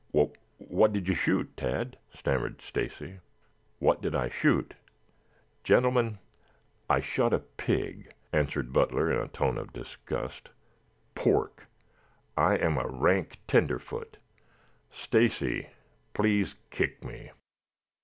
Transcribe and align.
"Wha 0.11 0.29
what 0.57 0.93
did 0.93 1.07
you 1.07 1.13
shoot, 1.13 1.55
Tad?" 1.55 1.95
stammered 2.11 2.63
Stacy. 2.63 3.19
"What 3.77 4.01
did 4.01 4.15
I 4.15 4.29
shoot? 4.29 4.73
Gentlemen, 5.63 6.17
I 6.89 7.01
shot 7.01 7.35
a 7.35 7.39
pig," 7.39 8.11
answered 8.33 8.73
Butler 8.73 9.11
in 9.11 9.19
a 9.19 9.27
tone 9.27 9.59
of 9.59 9.71
disgust. 9.71 10.49
"Pork! 11.13 11.67
I 12.35 12.55
am 12.55 12.79
a 12.79 12.87
rank 12.87 13.41
tenderfoot. 13.45 14.17
Stacy, 14.91 15.69
please 16.15 16.55
kick 16.71 17.03
me." 17.03 17.29